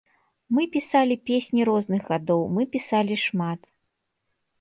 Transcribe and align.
Мы 0.57 0.63
пісалі 0.75 1.17
песні 1.29 1.67
розных 1.69 2.01
гадоў, 2.13 2.41
мы 2.55 2.61
пісалі 2.77 3.19
шмат. 3.25 3.59